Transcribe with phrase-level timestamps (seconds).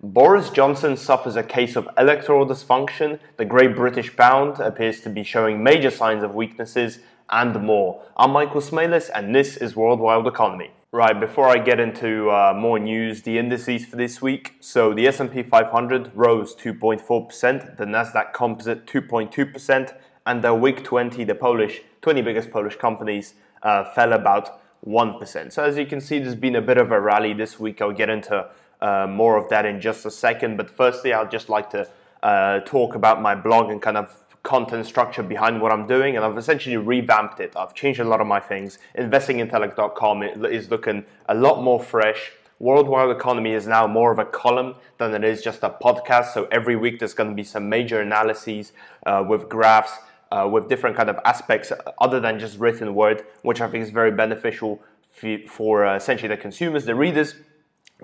[0.00, 5.24] Boris Johnson suffers a case of electoral dysfunction, the Great British Pound appears to be
[5.24, 8.00] showing major signs of weaknesses, and more.
[8.16, 10.70] I'm Michael Smalis, and this is World Worldwide Economy.
[10.92, 14.54] Right, before I get into uh, more news, the indices for this week.
[14.60, 21.34] So the S&P 500 rose 2.4%, the Nasdaq Composite 2.2%, and the WIG 20, the
[21.34, 23.34] Polish 20 biggest Polish companies,
[23.64, 25.52] uh, fell about 1%.
[25.52, 27.82] So as you can see, there's been a bit of a rally this week.
[27.82, 28.48] I'll get into
[28.80, 30.56] uh, more of that in just a second.
[30.56, 31.88] But firstly, I'd just like to
[32.22, 36.16] uh, talk about my blog and kind of content structure behind what I'm doing.
[36.16, 37.52] And I've essentially revamped it.
[37.56, 38.78] I've changed a lot of my things.
[38.96, 42.32] Investingintellect.com is looking a lot more fresh.
[42.60, 46.32] Worldwide Economy is now more of a column than it is just a podcast.
[46.34, 48.72] So every week there's going to be some major analyses
[49.06, 49.92] uh, with graphs,
[50.32, 53.90] uh, with different kind of aspects other than just written word, which I think is
[53.90, 54.82] very beneficial
[55.12, 57.34] for, for uh, essentially the consumers, the readers,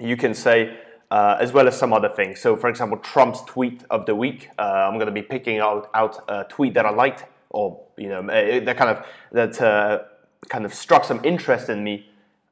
[0.01, 0.77] you can say,
[1.11, 2.41] uh, as well as some other things.
[2.41, 4.51] So, for example, Trump's tweet of the week.
[4.59, 8.09] Uh, I'm going to be picking out, out a tweet that I liked, or you
[8.09, 10.03] know, uh, that kind of that uh,
[10.49, 12.09] kind of struck some interest in me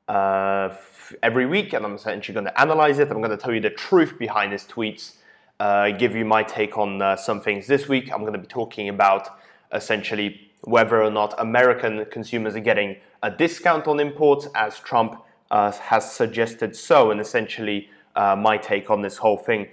[0.09, 0.75] uh,
[1.23, 3.11] every week, and I'm essentially going to analyze it.
[3.11, 5.17] I'm going to tell you the truth behind his tweets.
[5.59, 8.13] Uh, give you my take on some things this week.
[8.13, 9.29] I'm going to be talking about
[9.73, 15.71] essentially whether or not American consumers are getting a discount on imports, as Trump uh,
[15.71, 19.69] has suggested so, and essentially uh, my take on this whole thing.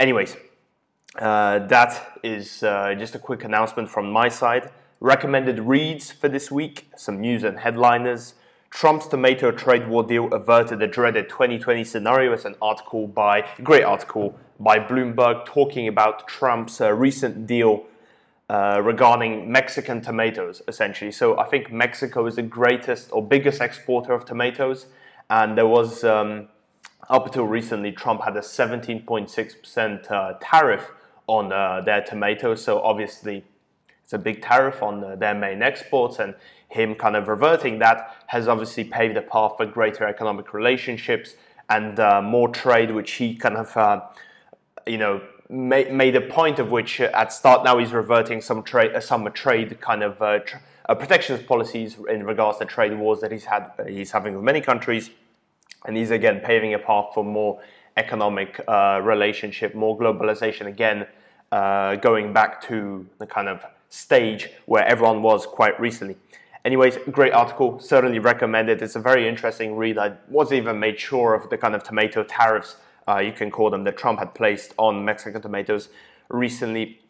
[0.00, 0.36] Anyways,
[1.18, 4.70] uh, that is uh, just a quick announcement from my side.
[5.00, 8.34] Recommended reads for this week, some news and headliners.
[8.70, 12.32] Trump's tomato trade war deal averted the dreaded 2020 scenario.
[12.32, 17.84] It's an article by, great article by Bloomberg talking about Trump's uh, recent deal
[18.48, 21.12] uh, regarding Mexican tomatoes, essentially.
[21.12, 24.86] So I think Mexico is the greatest or biggest exporter of tomatoes.
[25.30, 26.48] And there was, um,
[27.08, 30.90] up until recently, Trump had a 17.6% uh, tariff
[31.26, 32.62] on uh, their tomatoes.
[32.62, 33.44] So obviously,
[34.02, 36.18] it's a big tariff on uh, their main exports.
[36.18, 36.34] And
[36.68, 41.36] him kind of reverting that has obviously paved the path for greater economic relationships
[41.70, 44.00] and uh, more trade, which he kind of, uh,
[44.86, 48.62] you know, made, made a point of which uh, at start now he's reverting some
[48.62, 50.40] trade, some trade kind of uh,
[50.94, 54.60] protectionist policies in regards to trade wars that he's had uh, he's having with many
[54.60, 55.10] countries,
[55.86, 57.60] and he's again paving a path for more
[57.96, 61.06] economic uh, relationship, more globalization again,
[61.52, 66.16] uh, going back to the kind of stage where everyone was quite recently.
[66.64, 68.80] Anyways, great article, certainly recommend it.
[68.80, 69.98] It's a very interesting read.
[69.98, 72.76] I wasn't even made sure of the kind of tomato tariffs,
[73.08, 75.88] uh, you can call them, that Trump had placed on Mexican tomatoes
[76.28, 77.00] recently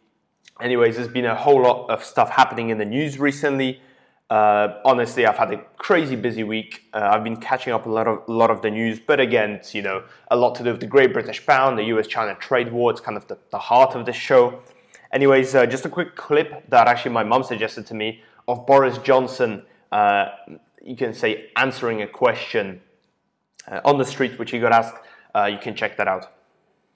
[0.60, 3.80] anyways, there's been a whole lot of stuff happening in the news recently.
[4.30, 6.84] Uh, honestly, I've had a crazy busy week.
[6.92, 9.50] Uh, I've been catching up a lot of a lot of the news, but again,
[9.52, 12.72] it's you know a lot to do with the Great British Pound, the U.S.-China trade
[12.72, 12.90] war.
[12.90, 14.60] It's kind of the, the heart of this show.
[15.12, 18.98] Anyways, uh, just a quick clip that actually my mum suggested to me of Boris
[18.98, 19.62] Johnson.
[19.92, 20.28] Uh,
[20.82, 22.80] you can say answering a question
[23.70, 24.96] uh, on the street, which he got asked.
[25.34, 26.32] Uh, you can check that out.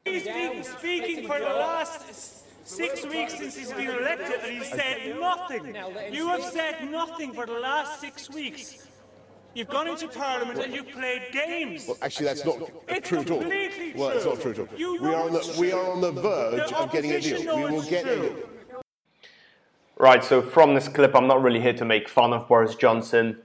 [0.04, 5.18] He's been speaking for the last six weeks since he's been elected and he's said
[5.18, 5.74] nothing.
[6.12, 8.86] You have said nothing for the last six weeks.
[9.54, 11.86] You've gone into Parliament and you've played games.
[11.88, 13.40] Well, actually, that's not it's true at all.
[13.40, 14.68] Completely well, it's not true at all.
[14.76, 17.56] You we, are on the, we are on the verge The of getting a deal.
[17.56, 18.36] We will it's get a deal.
[19.96, 23.38] Right, so from this clip, I'm not really here to make fun of Boris Johnson.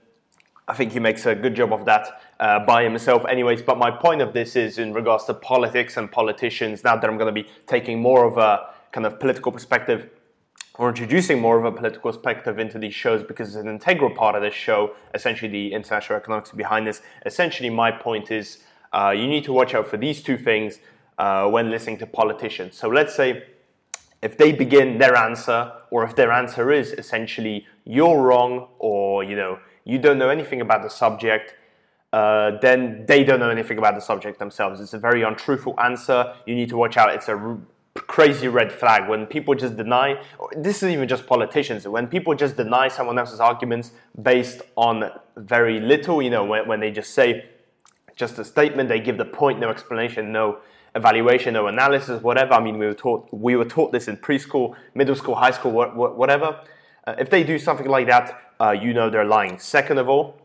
[0.68, 3.62] I think he makes a good job of that uh, by himself, anyways.
[3.62, 6.84] But my point of this is in regards to politics and politicians.
[6.84, 10.10] Now that I'm going to be taking more of a kind of political perspective
[10.76, 14.36] or introducing more of a political perspective into these shows because it's an integral part
[14.36, 17.02] of this show, essentially the international economics behind this.
[17.26, 20.80] Essentially, my point is uh, you need to watch out for these two things
[21.18, 22.76] uh, when listening to politicians.
[22.76, 23.44] So let's say
[24.24, 29.36] if they begin their answer, or if their answer is essentially you're wrong, or you
[29.36, 31.56] know you don't know anything about the subject,
[32.14, 34.80] uh, then they don't know anything about the subject themselves.
[34.80, 36.34] It's a very untruthful answer.
[36.46, 37.14] You need to watch out.
[37.14, 37.58] It's a r-
[37.96, 40.22] crazy red flag when people just deny.
[40.56, 41.88] This is even just politicians.
[41.88, 43.92] When people just deny someone else's arguments
[44.22, 47.46] based on very little, you know, when, when they just say
[48.16, 50.60] just a statement, they give the point, no explanation, no
[50.96, 52.54] evaluation, or analysis, whatever.
[52.54, 55.72] I mean, we were taught we were taught this in preschool, middle school, high school,
[55.72, 56.60] wha- wha- whatever.
[57.06, 59.60] Uh, if they do something like that, uh, you know they're lying.
[59.60, 60.40] Second of all,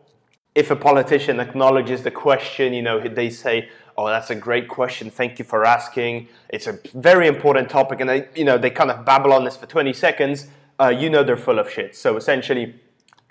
[0.54, 5.10] if a politician acknowledges the question, you know, they say, "Oh, that's a great question.
[5.10, 6.28] Thank you for asking.
[6.48, 9.56] It's a very important topic," and they, you know, they kind of babble on this
[9.56, 10.48] for 20 seconds.
[10.80, 11.96] Uh, you know, they're full of shit.
[11.96, 12.74] So essentially,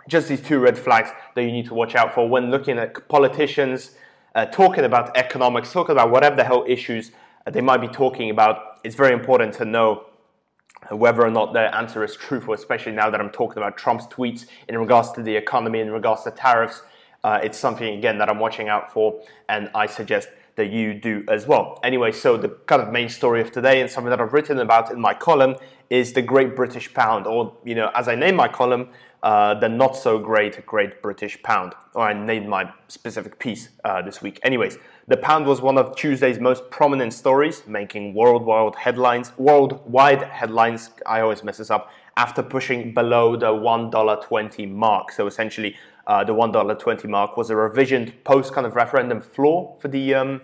[0.07, 3.07] just these two red flags that you need to watch out for when looking at
[3.09, 3.91] politicians
[4.37, 7.11] uh, talking about economics, talking about whatever the hell issues
[7.51, 10.05] they might be talking about, it's very important to know
[10.89, 14.45] whether or not their answer is truthful, especially now that I'm talking about Trump's tweets
[14.69, 16.83] in regards to the economy, in regards to tariffs.
[17.23, 21.23] Uh, it's something, again, that I'm watching out for, and I suggest that you do
[21.29, 21.79] as well.
[21.83, 24.91] Anyway, so the kind of main story of today and something that I've written about
[24.91, 25.55] in my column
[25.89, 28.89] is the Great British Pound, or, you know, as I name my column,
[29.23, 34.01] uh, the not so great Great British Pound, or I named my specific piece uh,
[34.01, 34.39] this week.
[34.43, 34.77] Anyways,
[35.07, 39.31] the pound was one of Tuesday's most prominent stories, making worldwide headlines.
[39.37, 40.91] Worldwide headlines.
[41.05, 41.89] I always mess this up.
[42.15, 45.75] After pushing below the one dollar twenty mark, so essentially
[46.07, 49.89] uh, the one dollar twenty mark was a revisioned post kind of referendum floor for
[49.89, 50.41] the um,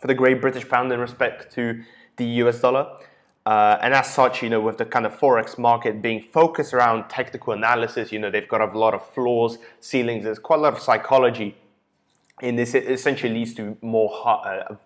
[0.00, 1.82] for the Great British Pound in respect to
[2.16, 2.98] the US dollar.
[3.46, 7.08] Uh, and as such, you know, with the kind of forex market being focused around
[7.10, 10.24] technical analysis, you know, they've got a lot of floors, ceilings.
[10.24, 11.54] There's quite a lot of psychology
[12.40, 12.74] in this.
[12.74, 14.76] It essentially leads to more uh,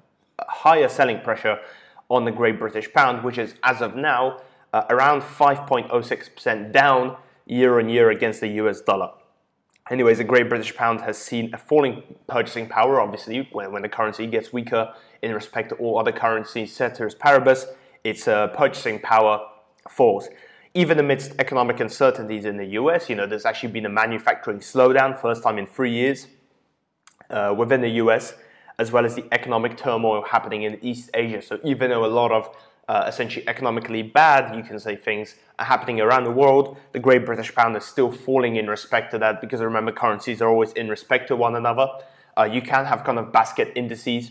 [0.40, 1.60] higher selling pressure
[2.08, 4.40] on the Great British Pound, which is as of now
[4.72, 7.16] uh, around 5.06% down
[7.46, 9.10] year on year against the US dollar.
[9.90, 13.88] Anyways, the Great British Pound has seen a falling purchasing power, obviously, when, when the
[13.88, 14.92] currency gets weaker
[15.22, 17.66] in respect to all other currencies, ceteris paribus
[18.04, 19.40] its uh, purchasing power
[19.88, 20.28] falls.
[20.74, 25.18] Even amidst economic uncertainties in the US, you know, there's actually been a manufacturing slowdown,
[25.18, 26.28] first time in three years,
[27.30, 28.34] uh, within the US,
[28.78, 31.42] as well as the economic turmoil happening in East Asia.
[31.42, 32.54] So even though a lot of
[32.88, 37.26] uh, essentially economically bad, you can say things are happening around the world, the Great
[37.26, 40.88] British Pound is still falling in respect to that because remember, currencies are always in
[40.88, 41.86] respect to one another.
[42.36, 44.30] Uh, you can have kind of basket indices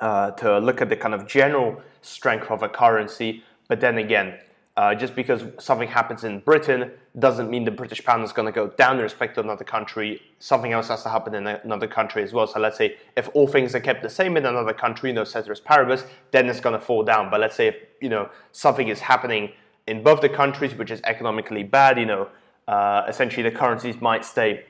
[0.00, 3.42] uh, to look at the kind of general strength of a currency.
[3.68, 4.38] But then again,
[4.76, 8.52] uh, just because something happens in Britain doesn't mean the British pound is going to
[8.52, 10.22] go down in respect to another country.
[10.38, 12.46] Something else has to happen in another country as well.
[12.46, 15.24] So let's say if all things are kept the same in another country, you know,
[15.24, 17.28] ceteris paribus, then it's going to fall down.
[17.30, 19.52] But let's say if you know something is happening
[19.86, 22.28] in both the countries, which is economically bad, you know,
[22.66, 24.64] uh, essentially the currencies might stay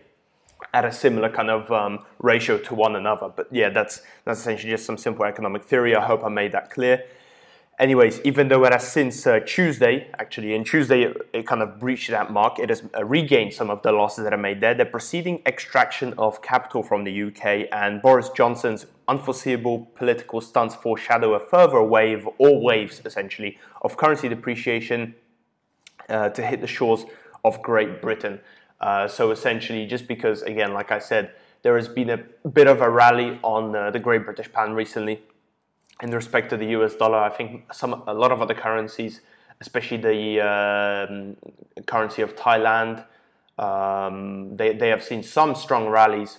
[0.75, 3.29] at a similar kind of um, ratio to one another.
[3.29, 5.95] But yeah, that's that's essentially just some simple economic theory.
[5.95, 7.05] I hope I made that clear.
[7.83, 12.11] Anyways, even though it has since uh, Tuesday, actually, and Tuesday it, kind of breached
[12.11, 14.73] that mark, it has uh, regained some of the losses that are made there.
[14.73, 21.35] The preceding extraction of capital from the UK and Boris Johnson's unforeseeable political stunts foreshadow
[21.35, 25.17] a further wave, or waves essentially, of currency depreciation
[26.09, 27.05] uh, to hit the shores
[27.45, 28.39] of Great Britain.
[28.81, 31.33] Uh, so essentially, just because, again, like I said,
[31.63, 32.19] there has been a
[32.49, 35.21] bit of a rally on uh, the Great British Pound recently
[36.01, 37.19] in respect to the US dollar.
[37.19, 39.21] I think some a lot of other currencies,
[39.61, 41.37] especially the um,
[41.87, 43.05] currency of Thailand,
[43.59, 46.39] um, they, they have seen some strong rallies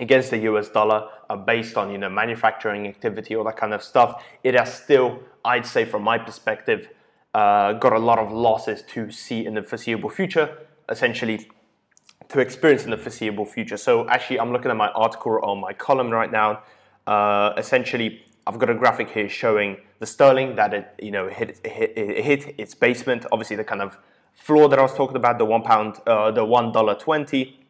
[0.00, 3.82] against the US dollar uh, based on you know manufacturing activity, all that kind of
[3.82, 4.24] stuff.
[4.42, 6.88] It has still, I'd say, from my perspective,
[7.34, 10.58] uh, got a lot of losses to see in the foreseeable future
[10.88, 11.48] essentially
[12.28, 13.76] to experience in the foreseeable future.
[13.76, 16.62] So actually, I'm looking at my article or my column right now.
[17.06, 21.60] Uh, essentially, I've got a graphic here showing the sterling that it you know hit,
[21.66, 23.26] hit, it hit its basement.
[23.30, 23.98] Obviously, the kind of
[24.32, 27.60] floor that I was talking about, the one pound, uh, the one dollar twenty.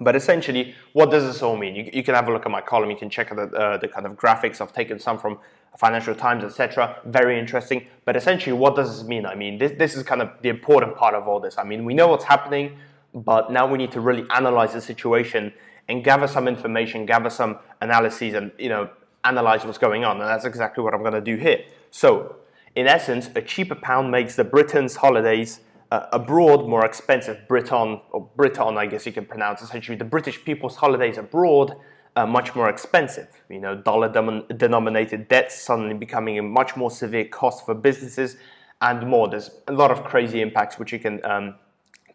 [0.00, 1.74] But essentially, what does this all mean?
[1.74, 2.90] You, you, can have a look at my column.
[2.90, 4.62] You can check the, uh, the kind of graphics.
[4.62, 5.38] I've taken some from
[5.76, 6.96] Financial Times, etc.
[7.04, 7.86] Very interesting.
[8.06, 9.26] But essentially, what does this mean?
[9.26, 11.58] I mean, this, this is kind of the important part of all this.
[11.58, 12.78] I mean, we know what's happening,
[13.12, 15.52] but now we need to really analyze the situation
[15.88, 18.88] and gather some information, gather some analyses, and you know,
[19.24, 20.20] analyze what's going on.
[20.20, 21.64] And that's exactly what I'm going to do here.
[21.90, 22.36] So,
[22.74, 25.60] in essence, a cheaper pound makes the Britain's holidays
[25.90, 27.48] uh, abroad more expensive.
[27.48, 31.74] Briton, or Briton, I guess you can pronounce essentially the British people's holidays abroad
[32.16, 33.28] are much more expensive.
[33.48, 34.08] You know, dollar
[34.56, 38.36] denominated debts suddenly becoming a much more severe cost for businesses
[38.80, 39.28] and more.
[39.28, 41.54] There's a lot of crazy impacts which you can um,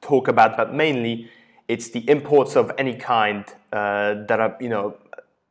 [0.02, 1.30] talk about, but mainly
[1.68, 4.96] it's the imports of any kind uh, that are, you know,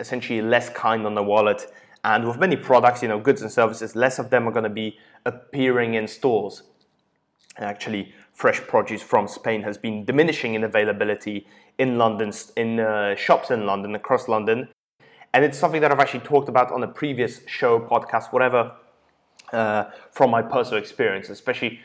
[0.01, 1.67] essentially less kind on the wallet.
[2.03, 4.71] And with many products, you know, goods and services, less of them are going to
[4.71, 6.63] be appearing in stores
[7.57, 11.47] And actually fresh produce from Spain has been diminishing in availability
[11.79, 14.69] in London, in uh, shops in London, across London.
[15.33, 18.73] And it's something that I've actually talked about on a previous show, podcast, whatever,
[19.53, 21.81] uh, from my personal experience, especially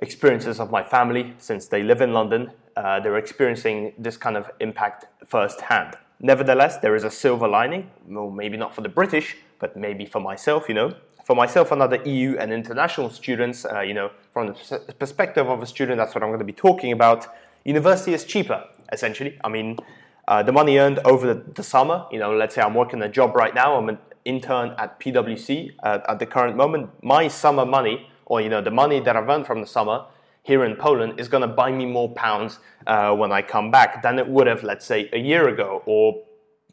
[0.00, 2.52] experiences of my family since they live in London.
[2.76, 5.96] Uh, they're experiencing this kind of impact firsthand.
[6.20, 10.20] Nevertheless, there is a silver lining, well, maybe not for the British, but maybe for
[10.20, 10.94] myself, you know
[11.30, 15.62] for myself and other EU and international students, uh, you know, from the perspective of
[15.62, 17.28] a student, that's what I'm going to be talking about.
[17.64, 19.38] University is cheaper, essentially.
[19.44, 19.78] I mean,
[20.26, 23.08] uh, the money earned over the, the, summer, you know, let's say I'm working a
[23.08, 26.90] job right now, I'm an intern at PwC uh, at the current moment.
[27.00, 30.06] My summer money, or you know, the money that I've earned from the summer
[30.42, 34.02] here in Poland, is going to buy me more pounds uh, when I come back
[34.02, 36.22] than it would have, let's say, a year ago or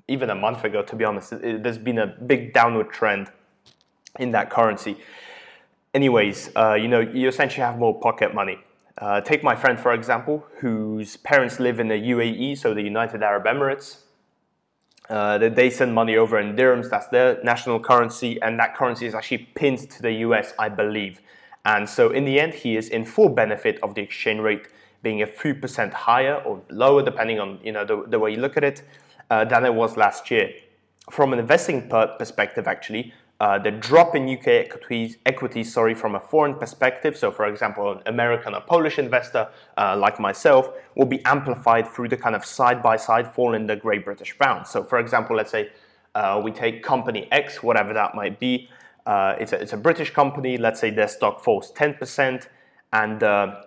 [0.08, 0.82] even a month ago.
[0.82, 3.30] To be honest, it, there's been a big downward trend
[4.20, 4.98] in that currency.
[5.94, 8.60] Anyways, uh, you know, you essentially have more pocket money.
[8.98, 13.22] Uh, take my friend, for example, whose parents live in the UAE, so the United
[13.22, 13.98] Arab Emirates.
[15.10, 19.14] Uh, they send money over in dirhams, that's their national currency, and that currency is
[19.14, 21.22] actually pinned to the US, I believe.
[21.68, 24.70] And so, in the end, he is in full benefit of the exchange rate
[25.04, 28.38] being a few percent higher or lower, depending on you know the, the way you
[28.38, 28.84] look at it,
[29.30, 30.50] uh, than it was last year.
[31.12, 36.20] From an investing perspective, actually, uh, the drop in UK equities, equities, sorry, from a
[36.22, 41.24] foreign perspective, so for example, an American or Polish investor uh, like myself, will be
[41.26, 44.66] amplified through the kind of side-by-side fall in the Great British pound.
[44.66, 45.70] So, for example, let's say
[46.16, 48.70] uh, we take company X, whatever that might be.
[49.08, 50.58] Uh, it's a, it's, a, British company.
[50.58, 52.46] Let's say their stock falls 10%,
[52.92, 53.62] and uh,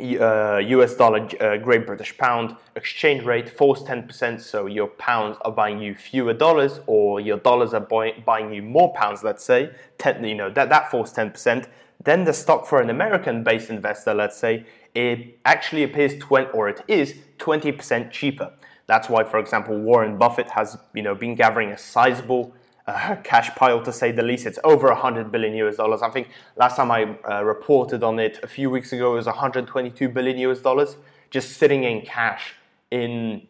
[0.00, 5.52] uh, US dollar, uh, Great British pound exchange rate falls 10%, so your pounds are
[5.52, 9.70] buying you fewer dollars, or your dollars are buy, buying you more pounds, let's say,
[9.98, 11.68] 10, you know, that, that falls 10%.
[12.02, 16.68] Then the stock for an American based investor, let's say, it actually appears 20, or
[16.68, 18.52] it is 20% cheaper.
[18.88, 22.52] That's why, for example, Warren Buffett has you know, been gathering a sizable
[22.86, 24.46] uh, cash pile to say the least.
[24.46, 26.02] It's over 100 billion US dollars.
[26.02, 29.26] I think last time I uh, reported on it a few weeks ago, it was
[29.26, 30.96] 122 billion US dollars
[31.30, 32.54] just sitting in cash
[32.90, 33.46] in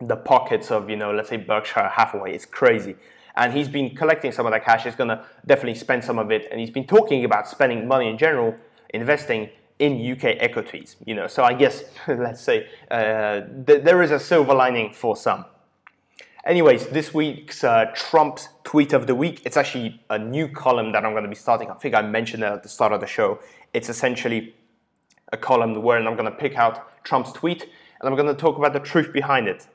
[0.00, 2.34] the pockets of, you know, let's say Berkshire Hathaway.
[2.34, 2.94] It's crazy.
[3.36, 4.84] And he's been collecting some of that cash.
[4.84, 6.48] He's going to definitely spend some of it.
[6.50, 8.54] And he's been talking about spending money in general,
[8.94, 10.96] investing in UK equities.
[11.04, 15.16] You know, so I guess let's say uh, th- there is a silver lining for
[15.16, 15.44] some.
[16.44, 21.04] Anyways, this week's uh, Trump's tweet of the week, it's actually a new column that
[21.04, 21.68] I'm going to be starting.
[21.68, 23.40] I think I mentioned it at the start of the show.
[23.74, 24.54] It's essentially
[25.32, 28.56] a column where I'm going to pick out Trump's tweet and I'm going to talk
[28.56, 29.66] about the truth behind it.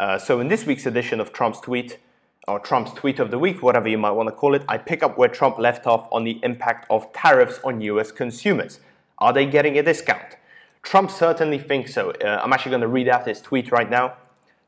[0.00, 1.98] Uh, so, in this week's edition of Trump's tweet,
[2.46, 5.02] or Trump's tweet of the week, whatever you might want to call it, I pick
[5.02, 8.80] up where Trump left off on the impact of tariffs on US consumers.
[9.18, 10.36] Are they getting a discount?
[10.82, 12.12] Trump certainly thinks so.
[12.12, 14.14] Uh, I'm actually going to read out his tweet right now.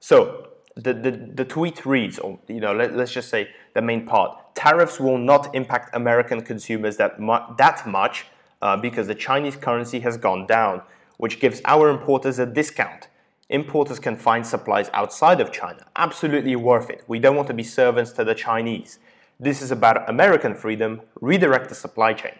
[0.00, 4.06] So, the, the, the tweet reads, or you know, let, us just say the main
[4.06, 8.26] part: tariffs will not impact American consumers that mu- that much
[8.62, 10.82] uh, because the Chinese currency has gone down,
[11.16, 13.08] which gives our importers a discount.
[13.48, 15.84] Importers can find supplies outside of China.
[15.96, 17.02] Absolutely worth it.
[17.08, 19.00] We don't want to be servants to the Chinese.
[19.40, 21.00] This is about American freedom.
[21.20, 22.34] Redirect the supply chain.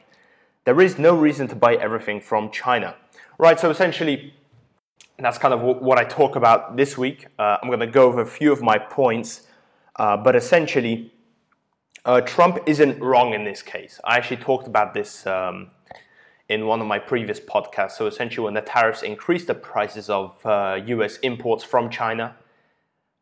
[0.65, 2.95] There is no reason to buy everything from China.
[3.39, 3.59] Right.
[3.59, 4.35] So essentially,
[5.21, 7.27] and that's kind of what I talk about this week.
[7.39, 9.43] Uh, I'm going to go over a few of my points,
[9.97, 11.13] uh, but essentially,
[12.07, 14.01] uh, Trump isn't wrong in this case.
[14.03, 15.73] I actually talked about this um,
[16.49, 17.99] in one of my previous podcasts.
[17.99, 20.41] So essentially, when the tariffs increased the prices of
[20.87, 21.17] U.S.
[21.17, 22.35] Uh, imports from China,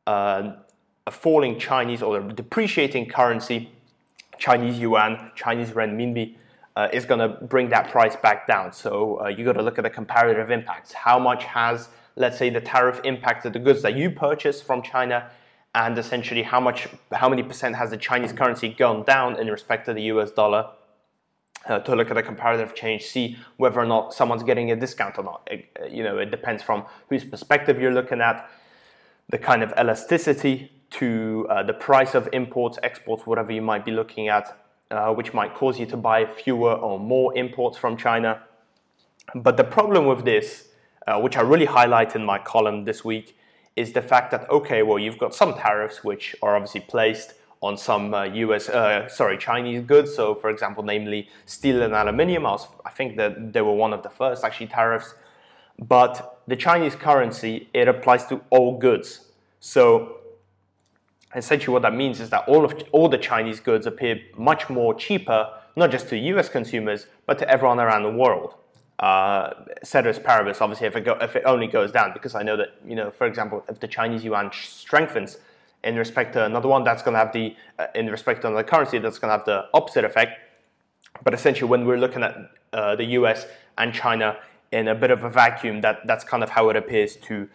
[0.07, 0.53] uh,
[1.05, 3.73] a falling Chinese or a depreciating currency,
[4.39, 6.37] Chinese yuan, Chinese renminbi,
[6.79, 8.73] uh, is going to bring that price back down.
[8.73, 10.93] So uh, you got to look at the comparative impacts.
[10.93, 15.29] How much has, let's say, the tariff impacted the goods that you purchase from China,
[15.75, 19.87] and essentially how much, how many percent has the Chinese currency gone down in respect
[19.87, 20.31] to the U.S.
[20.31, 20.71] dollar?
[21.67, 25.19] Uh, to look at the comparative change, see whether or not someone's getting a discount
[25.19, 25.47] or not.
[25.51, 28.49] It, uh, you know, it depends from whose perspective you're looking at,
[29.29, 33.91] the kind of elasticity to uh, the price of imports, exports, whatever you might be
[33.91, 34.57] looking at,
[34.91, 38.43] uh, which might cause you to buy fewer or more imports from China.
[39.35, 40.69] But the problem with this,
[41.07, 43.37] uh, which I really highlight in my column this week,
[43.77, 47.77] is the fact that okay, well, you've got some tariffs which are obviously placed on
[47.77, 48.69] some uh, U.S.
[48.69, 50.15] Uh, sorry Chinese goods.
[50.15, 52.47] So, for example, namely steel and aluminium.
[52.47, 55.15] I, was, I think that they were one of the first actually tariffs.
[55.79, 59.27] But the Chinese currency it applies to all goods.
[59.61, 60.18] So
[61.39, 64.95] essentially what that means is that all of all the Chinese goods appear much more
[64.95, 66.49] cheaper, not just to U.S.
[66.49, 68.55] consumers, but to everyone around the world.
[68.99, 69.55] Uh,
[69.85, 72.75] ceteris paribus, obviously, if it, go, if it only goes down, because I know that
[72.85, 75.39] you know, for example, if the Chinese yuan strengthens
[75.85, 78.65] in respect to another one, that's going to have the uh, in respect to another
[78.65, 80.41] currency, that's going to have the opposite effect.
[81.23, 82.37] But essentially, when we're looking at
[82.73, 83.47] uh, the U.S.
[83.79, 84.37] and China
[84.73, 87.49] in a bit of a vacuum, that that's kind of how it appears to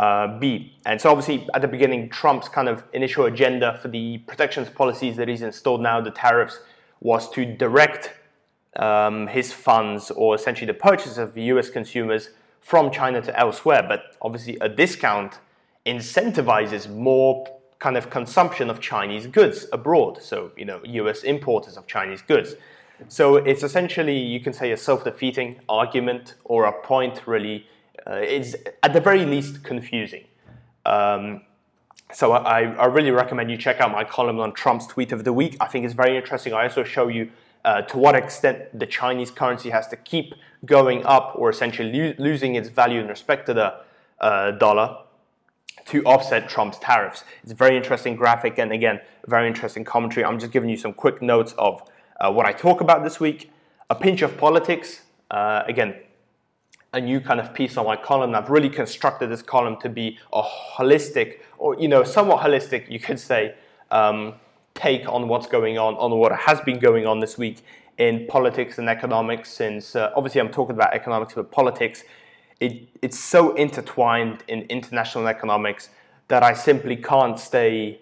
[0.00, 0.72] uh, be.
[0.86, 5.16] And so, obviously, at the beginning, Trump's kind of initial agenda for the protections policies
[5.16, 6.58] that he's installed now, the tariffs,
[7.00, 8.14] was to direct
[8.76, 12.30] um, his funds or essentially the purchase of US consumers
[12.62, 13.84] from China to elsewhere.
[13.86, 15.38] But obviously, a discount
[15.84, 17.46] incentivizes more
[17.78, 20.22] kind of consumption of Chinese goods abroad.
[20.22, 22.54] So, you know, US importers of Chinese goods.
[23.08, 27.66] So it's essentially, you can say, a self defeating argument or a point, really.
[28.06, 30.24] Uh, it's at the very least confusing.
[30.86, 31.42] Um,
[32.12, 35.32] so I, I, really recommend you check out my column on Trump's tweet of the
[35.32, 35.56] week.
[35.60, 36.52] I think it's very interesting.
[36.52, 37.30] I also show you
[37.64, 42.14] uh, to what extent the Chinese currency has to keep going up or essentially lo-
[42.18, 43.74] losing its value in respect to the
[44.20, 44.98] uh, dollar
[45.86, 47.24] to offset Trump's tariffs.
[47.42, 50.24] It's a very interesting graphic and again, very interesting commentary.
[50.24, 51.82] I'm just giving you some quick notes of
[52.20, 53.50] uh, what I talk about this week.
[53.88, 55.02] A pinch of politics.
[55.30, 55.94] Uh, again,
[56.92, 58.34] a new kind of piece on my column.
[58.34, 62.98] I've really constructed this column to be a holistic, or you know, somewhat holistic, you
[62.98, 63.54] could say,
[63.90, 64.34] um,
[64.74, 67.58] take on what's going on, on what has been going on this week
[67.98, 69.52] in politics and economics.
[69.52, 72.02] Since uh, obviously I'm talking about economics, but politics,
[72.58, 75.90] it, it's so intertwined in international economics
[76.28, 78.00] that I simply can't stay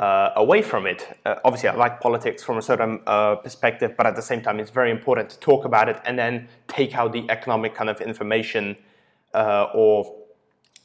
[0.00, 1.06] uh, away from it.
[1.26, 4.58] Uh, obviously, I like politics from a certain uh, perspective, but at the same time,
[4.58, 8.00] it's very important to talk about it and then take out the economic kind of
[8.00, 8.78] information
[9.34, 10.16] uh, or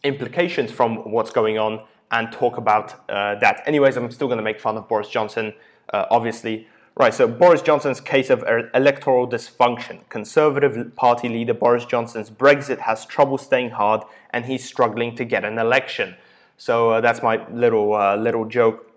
[0.03, 1.81] implications from what's going on
[2.12, 3.63] and talk about uh, that.
[3.65, 5.53] Anyways, I'm still going to make fun of Boris Johnson,
[5.93, 6.67] uh, obviously.
[6.98, 8.43] Right, so Boris Johnson's case of
[8.74, 10.07] electoral dysfunction.
[10.07, 15.43] Conservative Party leader Boris Johnson's Brexit has trouble staying hard and he's struggling to get
[15.43, 16.15] an election.
[16.55, 18.94] So that's my little little joke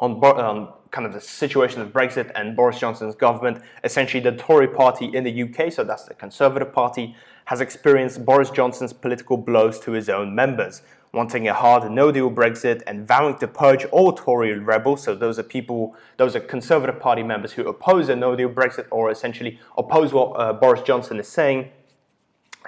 [0.00, 4.68] on, on kind of the situation of Brexit and Boris Johnson's government, essentially the Tory
[4.68, 7.14] party in the UK, so that's the Conservative Party,
[7.46, 12.30] has experienced Boris Johnson's political blows to his own members, wanting a hard no deal
[12.30, 15.02] Brexit and vowing to purge all Tory rebels.
[15.02, 18.86] So those are people, those are Conservative Party members who oppose a no deal Brexit
[18.90, 21.70] or essentially oppose what uh, Boris Johnson is saying,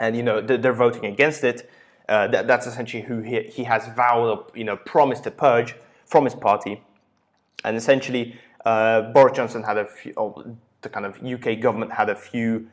[0.01, 1.69] and you know they're voting against it.
[2.09, 5.75] Uh, that, that's essentially who he, he has vowed you know promised to purge
[6.07, 6.83] from his party.
[7.65, 10.13] And essentially, uh, Boris Johnson had a few,
[10.83, 12.69] the kind of UK government had a few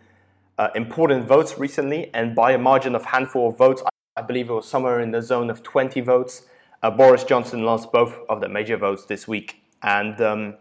[0.57, 4.49] uh, important votes recently, and by a margin of handful of votes, I, I believe
[4.49, 6.43] it was somewhere in the zone of 20 votes.
[6.81, 10.55] Uh, Boris Johnson lost both of the major votes this week, and um,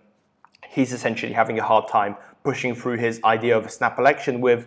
[0.68, 4.66] he's essentially having a hard time pushing through his idea of a snap election with.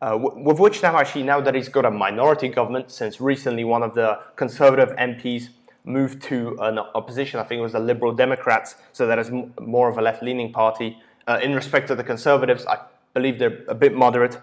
[0.00, 3.82] Uh, with which now actually now that he's got a minority government since recently one
[3.82, 5.48] of the conservative MPs
[5.88, 7.40] moved to an opposition.
[7.40, 10.98] I think it was the Liberal Democrats, so that is more of a left-leaning party.
[11.26, 12.78] Uh, in respect to the Conservatives, I
[13.14, 14.38] believe they're a bit moderate,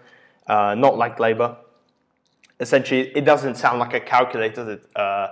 [0.47, 1.58] uh, not like Labour.
[2.60, 5.27] Essentially, it doesn't sound like a calculated uh,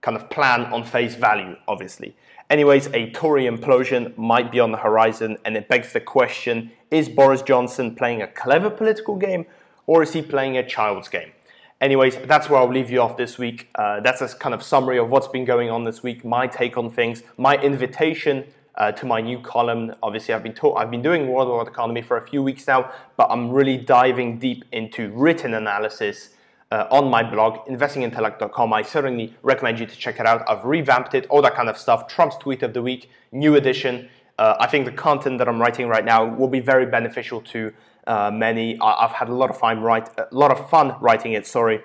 [0.00, 2.16] kind of plan on face value, obviously.
[2.50, 7.08] Anyways, a Tory implosion might be on the horizon, and it begs the question is
[7.08, 9.46] Boris Johnson playing a clever political game,
[9.86, 11.32] or is he playing a child's game?
[11.80, 13.68] Anyways, that's where I'll leave you off this week.
[13.74, 16.76] Uh, that's a kind of summary of what's been going on this week, my take
[16.76, 18.44] on things, my invitation
[18.76, 19.94] uh, to my new column.
[20.02, 23.50] Obviously, I've been I've been doing Worldwide Economy for a few weeks now, but I'm
[23.50, 26.30] really diving deep into written analysis
[26.70, 28.72] uh, on my blog, investingintellect.com.
[28.72, 30.42] I certainly recommend you to check it out.
[30.48, 32.08] I've revamped it, all that kind of stuff.
[32.08, 34.08] Trump's tweet of the week, new edition.
[34.38, 37.72] Uh, I think the content that I'm writing right now will be very beneficial to
[38.06, 38.78] uh, many.
[38.80, 41.46] I, have had a lot of fun write a lot of fun writing it.
[41.46, 41.80] Sorry,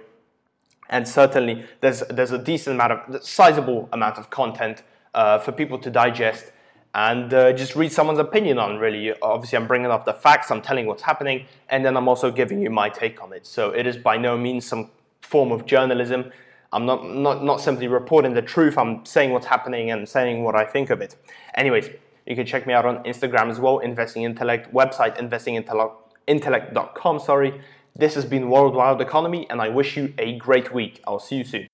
[0.90, 5.78] and certainly there's there's a decent amount of sizable amount of content uh, for people
[5.80, 6.52] to digest
[6.96, 8.78] and uh, just read someone's opinion on.
[8.78, 10.52] Really, obviously, I'm bringing up the facts.
[10.52, 13.46] I'm telling what's happening, and then I'm also giving you my take on it.
[13.46, 14.90] So it is by no means some
[15.22, 16.32] form of journalism.
[16.72, 20.56] I'm not, not, not simply reporting the truth, I'm saying what's happening and saying what
[20.56, 21.16] I think of it.
[21.56, 21.90] Anyways,
[22.28, 25.96] you can check me out on Instagram as well, Investing Intellect, website Investing Intellect,
[26.30, 27.20] intellect.com.
[27.20, 27.62] Sorry.
[27.96, 31.02] This has been Worldwide Economy, and I wish you a great week.
[31.06, 31.68] I'll see you soon.